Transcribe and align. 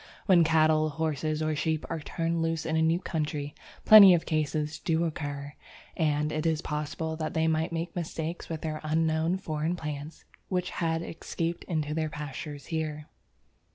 When 0.25 0.43
cattle, 0.43 0.89
horses, 0.89 1.43
or 1.43 1.55
sheep 1.55 1.85
are 1.87 1.99
turned 1.99 2.41
loose 2.41 2.65
in 2.65 2.75
a 2.75 2.81
new 2.81 2.99
country, 2.99 3.53
plenty 3.85 4.15
of 4.15 4.25
cases 4.25 4.79
do 4.79 5.05
occur, 5.05 5.53
and 5.95 6.31
it 6.31 6.43
is 6.47 6.63
possible 6.63 7.15
that 7.17 7.35
they 7.35 7.47
might 7.47 7.71
make 7.71 7.95
mistakes 7.95 8.49
with 8.49 8.65
unknown 8.65 9.37
foreign 9.37 9.75
plants 9.75 10.25
which 10.49 10.71
had 10.71 11.03
escaped 11.03 11.65
into 11.65 11.93
their 11.93 12.09
pastures 12.09 12.65
here. 12.65 13.05